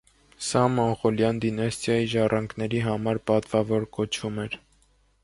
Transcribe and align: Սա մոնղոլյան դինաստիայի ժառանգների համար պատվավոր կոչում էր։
Սա 0.45 0.61
մոնղոլյան 0.77 1.41
դինաստիայի 1.43 2.07
ժառանգների 2.13 2.81
համար 2.87 3.21
պատվավոր 3.31 3.87
կոչում 3.99 4.41
էր։ 4.47 4.57